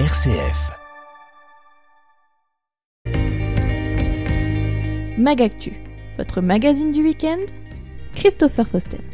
[0.00, 0.72] RCF.
[5.16, 5.72] Magactu,
[6.16, 7.46] votre magazine du week-end,
[8.16, 9.13] Christopher Fausten.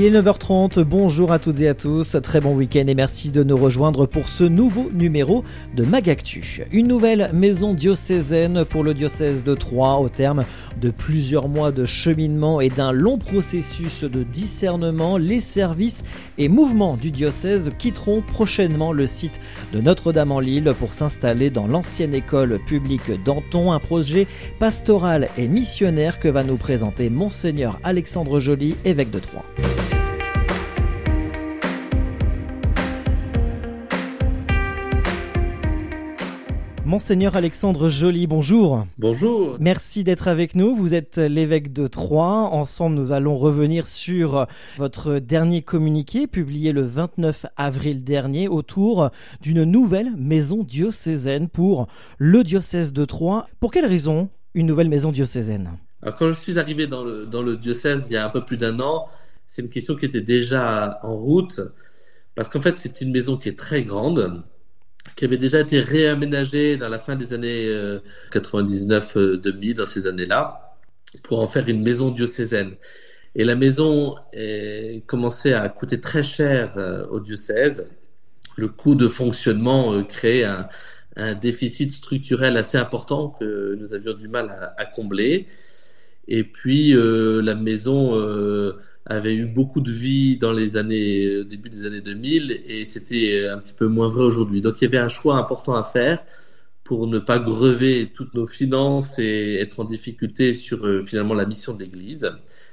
[0.00, 3.42] Il est 9h30, bonjour à toutes et à tous, très bon week-end et merci de
[3.42, 5.42] nous rejoindre pour ce nouveau numéro
[5.74, 6.62] de Magactu.
[6.70, 10.44] Une nouvelle maison diocésaine pour le diocèse de Troyes au terme
[10.80, 15.18] de plusieurs mois de cheminement et d'un long processus de discernement.
[15.18, 16.04] Les services
[16.38, 19.40] et mouvements du diocèse quitteront prochainement le site
[19.72, 24.28] de Notre-Dame-en-Lille pour s'installer dans l'ancienne école publique d'Anton, un projet
[24.60, 29.42] pastoral et missionnaire que va nous présenter Monseigneur Alexandre Joly, évêque de Troyes.
[36.88, 38.86] Monseigneur Alexandre Joly, bonjour.
[38.96, 39.58] Bonjour.
[39.60, 40.74] Merci d'être avec nous.
[40.74, 42.48] Vous êtes l'évêque de Troyes.
[42.50, 44.46] Ensemble, nous allons revenir sur
[44.78, 49.10] votre dernier communiqué publié le 29 avril dernier autour
[49.42, 53.46] d'une nouvelle maison diocésaine pour le diocèse de Troyes.
[53.60, 55.72] Pour quelle raison une nouvelle maison diocésaine?
[56.00, 58.46] Alors, Quand je suis arrivé dans le, dans le diocèse il y a un peu
[58.46, 59.08] plus d'un an,
[59.44, 61.60] c'est une question qui était déjà en route
[62.34, 64.42] parce qu'en fait, c'est une maison qui est très grande
[65.18, 67.66] qui avait déjà été réaménagé dans la fin des années
[68.30, 70.76] 99-2000, euh, dans ces années-là,
[71.24, 72.76] pour en faire une maison diocésaine.
[73.34, 74.14] Et la maison
[75.08, 77.88] commençait à coûter très cher euh, au diocèse.
[78.56, 80.68] Le coût de fonctionnement euh, créait un,
[81.40, 85.48] déficit structurel assez important que nous avions du mal à combler.
[86.28, 88.12] Et puis la maison
[89.08, 93.42] avait eu beaucoup de vie dans les années euh, début des années 2000 et c'était
[93.42, 94.60] euh, un petit peu moins vrai aujourd'hui.
[94.60, 96.22] Donc il y avait un choix important à faire
[96.84, 101.46] pour ne pas grever toutes nos finances et être en difficulté sur euh, finalement la
[101.46, 102.30] mission de l'Église.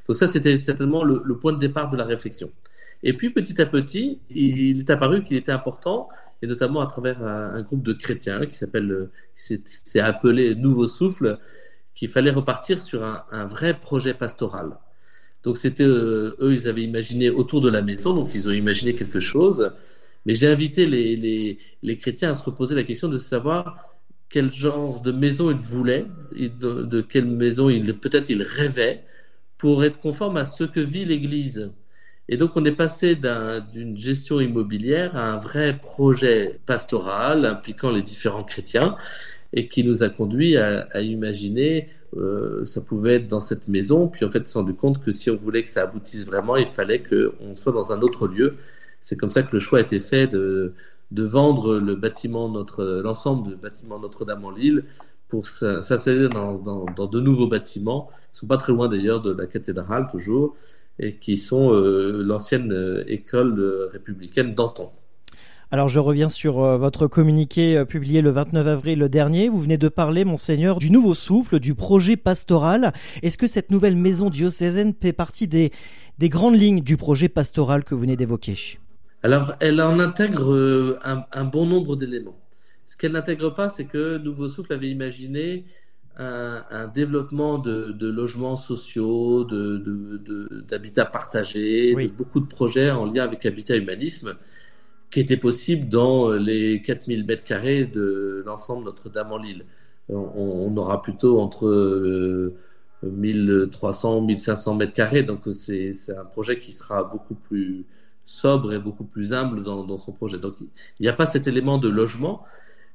[0.08, 2.52] Donc ça c'était certainement le, point de départ de la réflexion.
[3.04, 6.10] Et puis petit à petit, il est apparu qu'il était important
[6.42, 11.40] et notamment à travers un, groupe de chrétiens qui s'appelle, s'est appelé Nouveau Souffle,
[11.96, 14.78] qu'il fallait repartir sur un vrai projet pastoral.
[15.46, 18.96] Donc c'était euh, eux, ils avaient imaginé autour de la maison, donc ils ont imaginé
[18.96, 19.72] quelque chose.
[20.26, 23.94] Mais j'ai invité les, les, les, chrétiens à se reposer la question de savoir
[24.28, 29.04] quel genre de maison ils voulaient, et de, quelle maison ils peut-être ils rêvaient
[29.60, 31.72] pour être conforme à ce que vit l'Église.
[32.28, 38.02] Et donc on est passé d'une gestion immobilière à un vrai projet pastoral impliquant les
[38.02, 38.98] différents chrétiens
[39.56, 44.08] et qui nous a conduit à, imaginer euh, ça pouvait être dans cette maison.
[44.08, 46.56] Puis en fait, on s'est rendu compte que si on voulait que ça aboutisse vraiment,
[46.58, 48.56] il fallait qu'on soit dans un autre lieu.
[49.02, 50.74] C'est comme ça que le choix a été fait de,
[51.12, 54.84] vendre le bâtiment notre l'ensemble du bâtiment Notre-Dame en Lille
[55.30, 59.48] pour s'installer dans, dans, de nouveaux bâtiments qui sont pas très loin d'ailleurs de la
[59.48, 60.56] cathédrale toujours
[61.00, 64.92] et qui sont euh, l'ancienne euh, école républicaine d'Anton.
[65.72, 69.50] Alors je reviens sur euh, votre communiqué euh, publié le 29 avril dernier.
[69.50, 72.94] Vous venez de parler, monseigneur, du nouveau souffle, du projet pastoral.
[73.24, 75.72] Est-ce que cette nouvelle maison diocésaine fait partie des,
[76.20, 78.78] des grandes lignes du projet pastoral que vous venez d'évoquer?
[79.24, 82.40] Alors elle en intègre euh, un, bon nombre d'éléments.
[82.86, 85.66] Ce qu'elle n'intègre pas, c'est que Nouveau Souffle avait imaginé
[86.18, 93.46] un, développement de, logements sociaux, d'habitats de, partagés, de beaucoup de projets en lien avec
[93.46, 94.38] Habitat Humanisme
[95.12, 99.66] qui était possible dans les 4000 mètres carrés de l'ensemble Notre-Dame-en-Lille.
[100.10, 102.54] On, aura plutôt entre
[103.04, 107.86] 1300, euh, 1500 mètres carrés, donc c'est un projet qui sera beaucoup plus
[108.26, 110.38] sobre et beaucoup plus humble dans, son projet.
[110.38, 110.68] Donc il
[111.02, 112.44] n'y a pas cet élément de logement,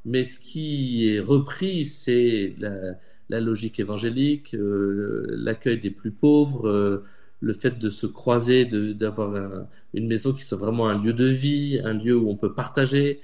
[0.04, 7.04] mais ce qui est repris, c'est la, logique évangélique, euh, l'accueil des plus pauvres, euh,
[7.40, 11.80] le fait de se croiser, d'avoir une maison qui soit vraiment un lieu de vie,
[11.84, 13.20] un lieu où on peut partager,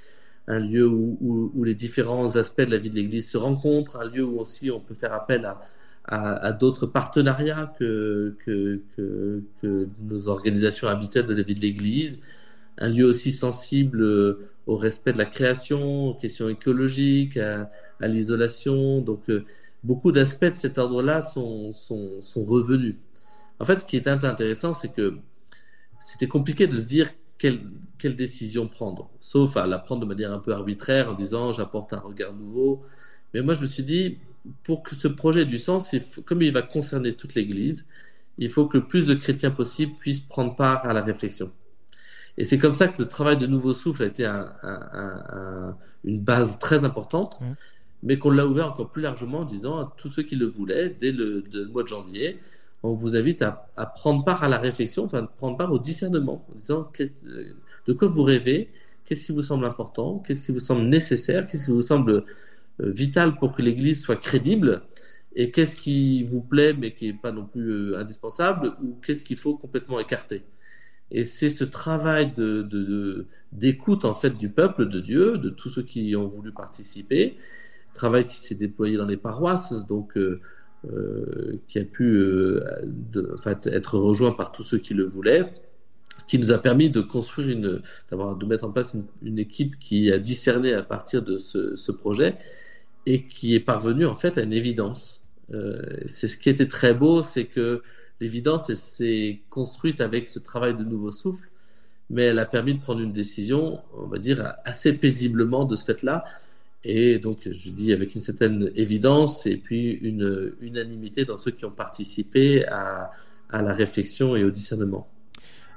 [0.48, 4.08] un lieu où, où, les différents aspects de la vie de l'Église se rencontrent, un
[4.08, 5.60] lieu où aussi on peut faire appel à,
[6.04, 12.20] à, d'autres partenariats que, que, que, nos organisations habituelles de la vie de l'Église,
[12.78, 17.70] un lieu aussi sensible euh, au respect de la création, aux questions écologiques, à,
[18.00, 19.00] à l'isolation.
[19.00, 19.44] Donc euh,
[19.82, 22.96] beaucoup d'aspects de cet ordre-là sont, sont, sont revenus.
[23.58, 25.18] En fait, ce qui est intéressant, c'est que
[26.00, 27.60] c'était compliqué de se dire quelle,
[27.98, 31.92] quelle, décision prendre, sauf à la prendre de manière un peu arbitraire en disant j'apporte
[31.92, 32.82] un regard nouveau.
[33.34, 34.18] Mais moi, je me suis dit,
[34.62, 35.94] pour que ce projet ait du sens,
[36.24, 37.86] comme il va concerner toute l'Église,
[38.38, 41.50] il faut que le plus de chrétiens possible puissent prendre part à la réflexion.
[42.38, 45.76] Et c'est comme ça que le travail de Nouveau Souffle a été un, un, un,
[46.04, 47.44] une base très importante, mmh.
[48.02, 50.90] mais qu'on l'a ouvert encore plus largement en disant à tous ceux qui le voulaient,
[50.90, 52.38] dès le, le mois de janvier,
[52.82, 56.54] on vous invite à, prendre part à la réflexion, enfin, prendre part au discernement, en
[56.54, 56.92] disant
[57.86, 58.70] de quoi vous rêvez,
[59.04, 62.24] qu'est-ce qui vous semble important, qu'est-ce qui vous semble nécessaire, qu'est-ce qui vous semble
[62.80, 64.82] euh, vital pour que l'Église soit crédible,
[65.34, 69.24] et qu'est-ce qui vous plaît mais qui n'est pas non plus euh, indispensable, ou qu'est-ce
[69.24, 70.44] qu'il faut complètement écarter.
[71.10, 75.82] Et c'est ce travail de, d'écoute en fait du peuple de Dieu, de tous ceux
[75.82, 77.36] qui ont voulu participer,
[77.94, 80.40] travail qui s'est déployé dans les paroisses, donc euh,
[81.66, 82.22] qui a pu
[83.42, 85.52] fait, être rejoint par tous ceux qui le voulaient,
[86.26, 90.10] qui nous a permis de construire une, d'avoir, de mettre en place une, équipe qui
[90.12, 92.36] a discerné à partir de ce, projet
[93.06, 95.22] et qui est parvenue en fait à une évidence.
[95.52, 97.82] Euh, c'est ce qui était très beau, c'est que
[98.20, 101.48] l'évidence s'est construite avec ce travail de nouveau souffle,
[102.10, 105.84] mais elle a permis de prendre une décision, on va dire, assez paisiblement de ce
[105.84, 106.24] fait-là.
[106.88, 111.64] Et donc, je dis avec une certaine évidence et puis une unanimité dans ceux qui
[111.64, 113.10] ont participé à,
[113.50, 115.08] la réflexion et au discernement.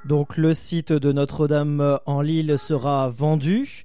[0.06, 3.84] Donc le site de Notre-Dame en Lille sera vendu.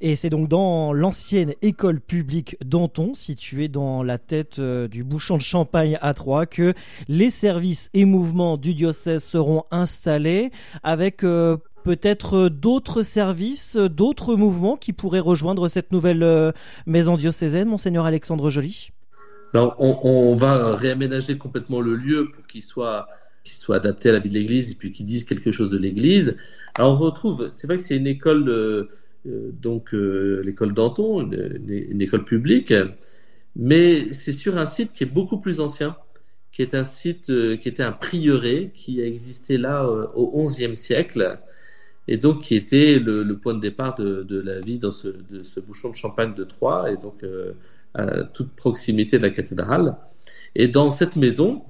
[0.00, 5.36] Et c'est donc dans l'ancienne école publique Danton, située dans la tête euh, du bouchon
[5.36, 6.74] de Champagne à Troyes, que
[7.06, 10.50] les services et mouvements du diocèse seront installés
[10.82, 16.50] avec euh, peut-être d'autres services, d'autres mouvements qui pourraient rejoindre cette nouvelle euh,
[16.86, 18.90] maison diocésaine, monseigneur Alexandre Joly?
[19.52, 23.06] Alors on, va réaménager complètement le lieu pour qu'il soit
[23.68, 26.36] adapté à la vie de l'Église et puis qui disent quelque chose de l'Église.
[26.74, 28.88] Alors on retrouve, c'est vrai que c'est une école, euh,
[29.24, 32.74] donc euh, l'école Danton, une, école publique,
[33.54, 35.96] mais c'est sur un site qui est beaucoup plus ancien,
[36.50, 40.74] qui est un site euh, qui était un prieuré qui a existé là au XIe
[40.74, 41.38] siècle
[42.08, 45.08] et donc qui était le, point de départ de, la vie dans ce,
[45.60, 47.24] bouchon de champagne de Troyes et donc
[47.94, 49.96] à toute proximité de la cathédrale.
[50.54, 51.64] Et dans cette maison,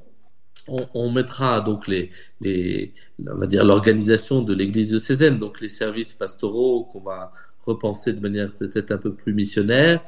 [0.68, 2.10] on, mettra donc les,
[2.40, 2.94] les
[3.26, 7.32] on va dire l'organisation de l'Église diocésaine, donc les services pastoraux qu'on va
[7.66, 10.02] repenser de manière peut-être un peu plus missionnaire,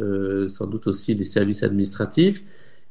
[0.00, 2.42] euh, sans doute aussi les services administratifs.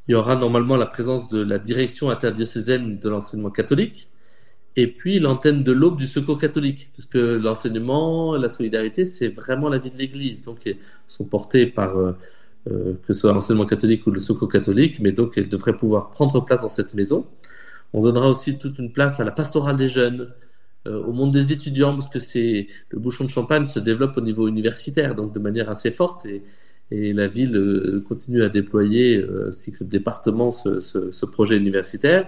[0.07, 4.09] Il y aura normalement la présence de la direction interdiocésaine de l'enseignement catholique,
[4.75, 9.69] et puis l'antenne de l'aube du secours catholique, parce que l'enseignement, la solidarité, c'est vraiment
[9.69, 10.77] la vie de l'Église, donc ils
[11.07, 12.13] sont portés par euh,
[12.71, 16.09] euh, que ce soit l'enseignement catholique ou le secours catholique, mais donc elle devrait pouvoir
[16.11, 17.27] prendre place dans cette maison.
[17.93, 20.33] On donnera aussi toute une place à la pastorale des jeunes,
[20.87, 24.21] euh, au monde des étudiants, parce que c'est le bouchon de champagne se développe au
[24.21, 26.43] niveau universitaire, donc de manière assez forte, et,
[26.91, 32.27] la ville continue à déployer, ainsi que le département, ce, projet universitaire.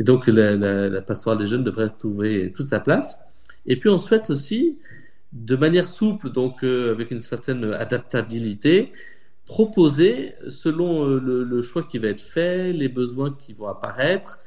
[0.00, 3.18] Et donc la, la, la, pastorale des jeunes devrait trouver toute sa place.
[3.66, 4.78] Et puis on souhaite aussi,
[5.32, 8.92] de manière souple, donc avec une certaine adaptabilité,
[9.46, 14.40] proposer, selon euh, le, choix qui va être fait, les besoins qui vont apparaître,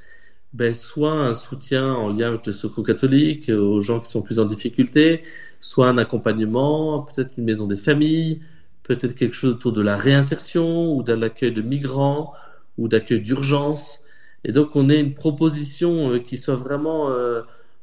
[0.53, 4.21] ben, soit un soutien en lien avec le secours catholique euh, aux gens qui sont
[4.21, 5.23] plus en difficulté,
[5.61, 8.41] soit un accompagnement, peut-être une maison des familles,
[8.83, 12.33] peut-être quelque chose autour de la réinsertion ou d'un accueil de migrants
[12.77, 14.01] ou d'accueil d'urgence.
[14.43, 17.09] Et donc on ait une proposition euh, qui soit vraiment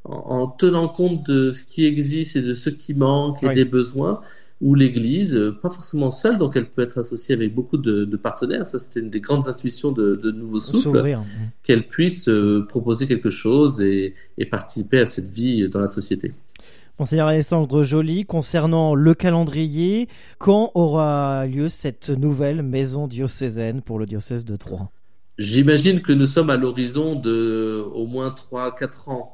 [0.04, 4.20] en, tenant compte de ce qui existe et de ce qui manque et des besoins,
[4.60, 8.66] ou l'Église, euh, pas forcément seule, donc elle peut être associée avec beaucoup de, partenaires.
[8.66, 11.18] Ça, c'était une des grandes intuitions de, de Nouveau Souffle,
[11.62, 14.14] qu'elle puisse euh, proposer quelque chose et,
[14.50, 16.32] participer à cette vie dans la société.
[16.98, 20.08] Monseigneur Alexandre Joly, concernant le calendrier,
[20.38, 24.88] quand aura lieu cette nouvelle maison diocésaine pour le diocèse de Troyes?
[25.38, 29.33] J'imagine que nous sommes à l'horizon de au moins 3-4 ans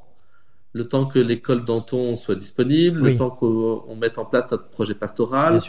[0.72, 4.94] le temps que l'école Danton soit disponible, le temps qu'on mette en place notre projet
[4.94, 5.60] pastoral,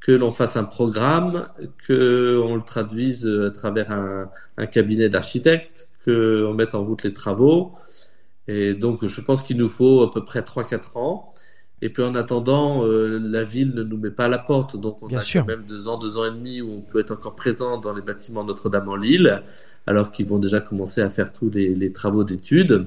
[0.00, 1.48] que l'on fasse un programme,
[1.86, 7.14] que on le traduise à travers un, un cabinet d'architectes, qu'on mette en route les
[7.14, 7.74] travaux.
[8.48, 11.31] Et donc, je pense qu'il nous faut à peu près 3-4 ans.
[11.84, 14.76] Et puis, en attendant, euh, la ville ne nous met pas à la porte.
[14.80, 17.10] Donc, on a quand même deux ans, deux ans et demi où on peut être
[17.10, 19.42] encore présent dans les bâtiments Notre-Dame en Lille,
[19.88, 22.86] alors qu'ils vont déjà commencer à faire tous les, les travaux d'études.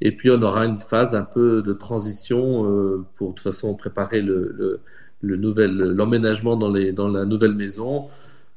[0.00, 3.72] Et puis on aura une phase un peu de transition euh, pour de toute façon
[3.74, 4.80] préparer le,
[5.20, 8.08] le, nouvel l'emménagement dans les dans la nouvelle maison.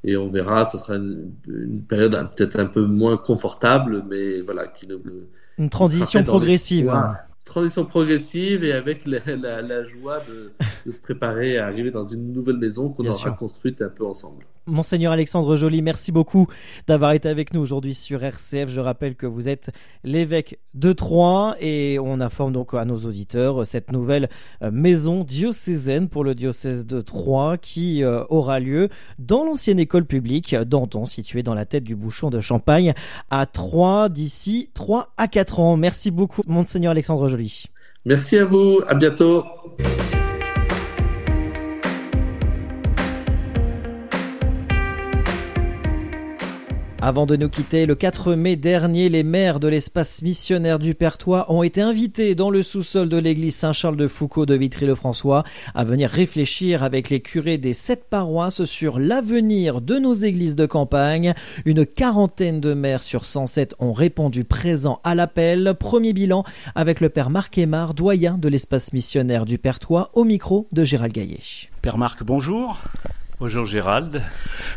[0.03, 1.31] Et on verra, ce sera une,
[1.87, 4.95] période peut-être un peu moins confortable, mais voilà, qui ne,
[5.57, 6.89] une transition progressive.
[6.89, 7.17] Hein.
[7.47, 9.19] Transition progressive et avec la,
[9.61, 10.51] la, joie de,
[10.87, 14.45] de se préparer à arriver dans une nouvelle maison qu'on aura construite un peu ensemble.
[14.67, 16.47] Monseigneur Alexandre Joly, merci beaucoup
[16.87, 18.69] d'avoir été avec nous aujourd'hui sur RCF.
[18.69, 19.69] Je rappelle que vous êtes
[20.05, 24.29] l'évêque de Troyes et on informe donc à nos auditeurs cette nouvelle
[24.61, 28.87] euh, maison diocésaine pour le diocèse de Troyes qui euh, aura lieu
[29.19, 32.93] dans l'ancienne école publique d'Anton située dans la tête du bouchon de Champagne
[33.29, 35.75] à Troyes d'ici 3 à 4 ans.
[35.75, 37.65] Merci beaucoup Monseigneur Alexandre Joly.
[38.05, 39.43] Merci à vous, à bientôt.
[46.99, 51.45] Avant de nous quitter, le 4 mai dernier, les maires de l'espace missionnaire du Pertois
[51.51, 55.43] ont été invités dans le sous-sol de l'église Saint-Charles de Foucault de Vitry-le-François
[55.75, 60.65] à venir réfléchir avec les curés des sept paroisses sur l'avenir de nos églises de
[60.65, 61.35] campagne.
[61.65, 65.75] Une quarantaine de maires sur 107 ont répondu présent à l'appel.
[65.79, 70.67] Premier bilan avec le père Marc Aymar, doyen de l'espace missionnaire du Pertois, au micro
[70.71, 71.37] de Gérald Gaillet.
[71.83, 72.81] Père Marc, bonjour.
[73.39, 74.23] Bonjour Gérald.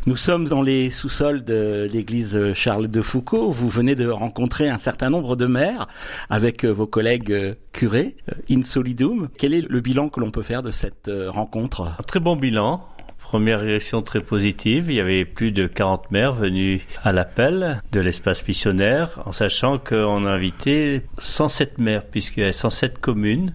[0.04, 3.52] Nous sommes dans les sous-sols de l'église Charles de Foucault.
[3.52, 5.88] Vous venez de rencontrer un certain nombre de maires
[6.28, 8.16] avec vos collègues curés,
[8.50, 9.30] in solidum.
[9.38, 11.94] Quel est le bilan que l'on peut faire de cette rencontre?
[11.98, 12.86] Un très bon bilan.
[13.22, 14.90] Première réaction très positive.
[14.90, 19.78] Il y avait plus de 40 maires venus à l'appel de l'espace missionnaire, en sachant
[19.78, 23.54] qu'on a invité 107 maires, puisqu'il y a 107 communes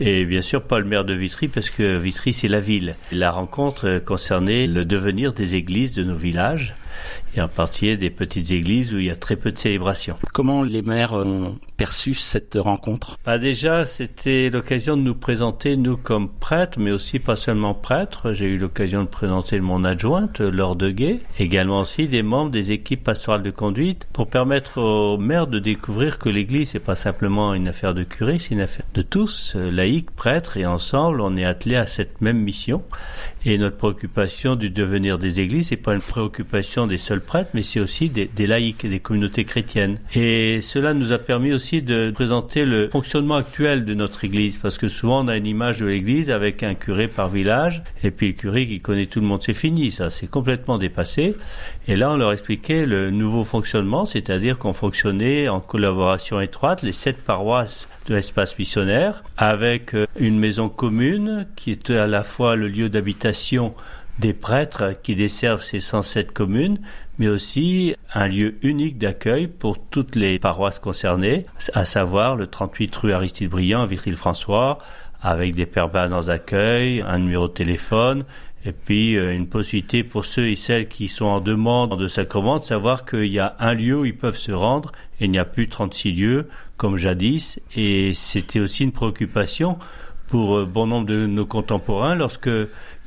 [0.00, 2.94] et bien sûr pas le maire de Vitry parce que Vitry c'est la ville.
[3.12, 6.74] La rencontre concernait le devenir des églises de nos villages
[7.36, 10.16] et en particulier des petites églises où il y a très peu de célébrations.
[10.32, 13.18] Comment les maires ont perçu cette rencontre?
[13.24, 18.32] Bah Déjà, c'était l'occasion de nous présenter, nous comme prêtres, mais aussi pas seulement prêtres.
[18.32, 23.04] J'ai eu l'occasion de présenter mon adjointe, Laure Deguet, également aussi des membres des équipes
[23.04, 27.68] pastorales de conduite, pour permettre aux maires de découvrir que l'Église, c'est pas simplement une
[27.68, 31.76] affaire de curé, c'est une affaire de tous, laïcs, prêtres, et ensemble, on est attelés
[31.76, 32.82] à cette même mission.
[33.46, 37.62] Et notre préoccupation du devenir des églises, c'est pas une préoccupation des seuls prêtres, mais
[37.62, 39.98] c'est aussi des, des laïcs des communautés chrétiennes.
[40.14, 44.78] Et cela nous a permis aussi de présenter le fonctionnement actuel de notre église, parce
[44.78, 48.28] que souvent on a une image de l'église avec un curé par village, et puis
[48.28, 51.34] le curé qui connaît tout le monde, c'est fini, ça, c'est complètement dépassé.
[51.86, 56.92] Et là, on leur expliquait le nouveau fonctionnement, c'est-à-dire qu'on fonctionnait en collaboration étroite, les
[56.92, 62.56] sept paroisses de l'espace missionnaire, avec euh, une maison commune qui est à la fois
[62.56, 63.74] le lieu d'habitation
[64.18, 66.78] des prêtres qui desservent ces 107 communes,
[67.18, 72.94] mais aussi un lieu unique d'accueil pour toutes les paroisses concernées, à savoir le 38
[72.96, 74.78] rue Aristide Briand à Vitry-le-François,
[75.20, 78.24] avec des permanences d'accueil, un numéro de téléphone,
[78.66, 82.58] et puis euh, une possibilité pour ceux et celles qui sont en demande de sacrement
[82.58, 85.38] de savoir qu'il y a un lieu où ils peuvent se rendre et il n'y
[85.38, 87.60] a plus 36 lieux comme jadis.
[87.74, 89.78] Et c'était aussi une préoccupation
[90.28, 92.50] pour euh, bon nombre de nos contemporains lorsque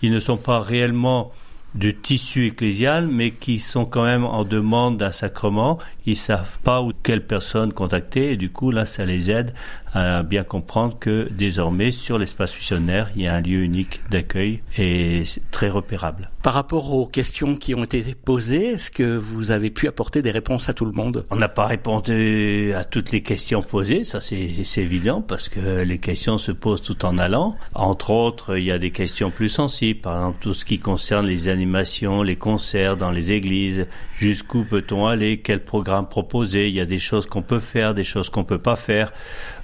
[0.01, 1.31] ils ne sont pas réellement
[1.77, 5.77] de tissu ecclésial, mais qui sont quand même en demande d'un sacrement.
[6.05, 9.53] Ils savent pas où quelle personne contacter et du coup là, ça les aide
[9.93, 14.61] à bien comprendre que désormais sur l'espace missionnaire, il y a un lieu unique d'accueil
[14.77, 16.29] et très repérable.
[16.43, 20.31] Par rapport aux questions qui ont été posées, est-ce que vous avez pu apporter des
[20.31, 21.25] réponses à tout le monde?
[21.29, 24.37] On n'a pas répondu à toutes les questions posées, ça c'est
[24.77, 27.55] évident parce que les questions se posent tout en allant.
[27.73, 31.25] Entre autres, il y a des questions plus sensibles, par exemple tout ce qui concerne
[31.25, 36.79] les animations, les concerts dans les églises, jusqu'où peut-on aller, quel programme proposer, il y
[36.79, 39.11] a des choses qu'on peut faire, des choses qu'on peut pas faire.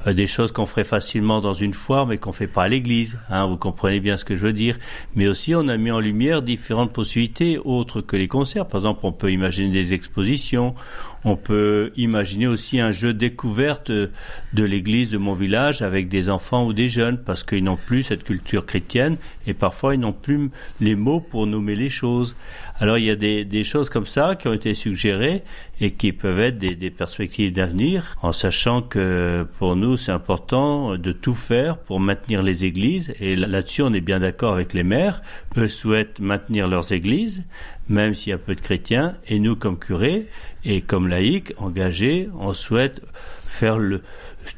[0.06, 3.18] Euh, des choses qu'on ferait facilement dans une foire, mais qu'on fait pas à l'église.
[3.30, 4.78] Hein, vous comprenez bien ce que je veux dire.
[5.16, 8.68] Mais aussi, on a mis en lumière différentes possibilités autres que les concerts.
[8.68, 10.76] Par exemple, on peut imaginer des expositions.
[11.26, 16.66] On peut imaginer aussi un jeu découverte de l'église de mon village avec des enfants
[16.66, 20.50] ou des jeunes parce qu'ils n'ont plus cette culture chrétienne et parfois ils n'ont plus
[20.82, 22.36] les mots pour nommer les choses.
[22.80, 25.44] Alors il y a des, choses comme ça qui ont été suggérées
[25.80, 30.98] et qui peuvent être des, des perspectives d'avenir en sachant que pour nous c'est important
[30.98, 34.84] de tout faire pour maintenir les églises et là-dessus on est bien d'accord avec les
[34.84, 35.22] maires.
[35.56, 37.46] Eux souhaitent maintenir leurs églises
[37.90, 40.28] même s'il y a peu de chrétiens et nous comme curés
[40.64, 43.02] et comme laïcs engagés on souhaite
[43.48, 43.78] faire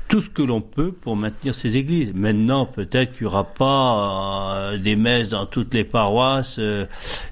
[0.08, 2.14] tout ce que l'on peut pour maintenir ces églises.
[2.14, 6.86] Maintenant, peut-être qu'il n'y aura pas euh, des messes dans toutes les paroisses euh,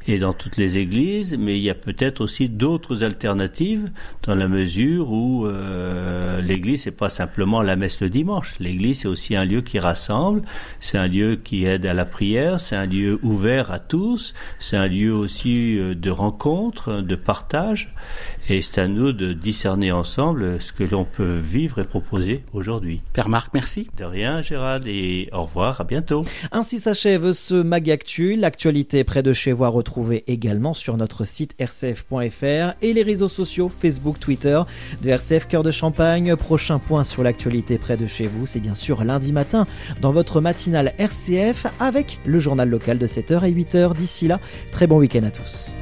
[0.07, 3.89] et dans toutes les églises, mais il y a peut-être aussi d'autres alternatives
[4.23, 8.55] dans la mesure où euh, l'église c'est pas simplement la messe le dimanche.
[8.59, 10.43] L'église c'est aussi un lieu qui rassemble,
[10.79, 14.77] c'est un lieu qui aide à la prière, c'est un lieu ouvert à tous, c'est
[14.77, 17.93] un lieu aussi de rencontre, de partage,
[18.49, 23.01] Et c'est à nous de discerner ensemble ce que l'on peut vivre et proposer aujourd'hui.
[23.13, 23.87] Père Marc, merci.
[23.97, 26.25] De rien, Gérald, et au revoir, à bientôt.
[26.51, 28.35] Ainsi s'achève ce Mag Actu.
[28.35, 33.29] L'actualité près de chez vous à retrouver également sur notre site rcf.fr et les réseaux
[33.29, 34.61] sociaux Facebook, Twitter
[35.01, 36.35] de RCF Cœur de Champagne.
[36.35, 39.65] Prochain point sur l'actualité près de chez vous, c'est bien sûr lundi matin
[40.01, 43.95] dans votre matinale RCF avec le journal local de 7h et 8h.
[43.95, 44.39] D'ici là,
[44.71, 45.75] très bon week-end à tous.